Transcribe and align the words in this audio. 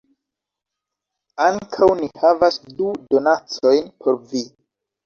Ankaŭ 1.49 1.91
ni 2.01 2.11
havas 2.25 2.59
du 2.79 2.91
donacojn 3.13 3.97
por 4.03 4.23
vi 4.35 4.49